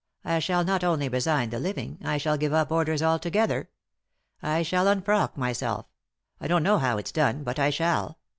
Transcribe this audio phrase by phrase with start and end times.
[0.25, 3.69] I shall not only resign the living, I shall give up Orders altogether.
[4.41, 5.85] I shall un frock myself—
[6.39, 8.17] I don't know how it's done, but I shall.